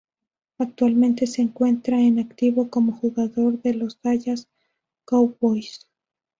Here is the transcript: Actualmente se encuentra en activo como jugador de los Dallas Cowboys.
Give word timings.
Actualmente 0.57 1.27
se 1.27 1.43
encuentra 1.43 1.99
en 2.01 2.17
activo 2.17 2.71
como 2.71 2.91
jugador 2.91 3.61
de 3.61 3.75
los 3.75 4.01
Dallas 4.01 4.47
Cowboys. 5.05 5.87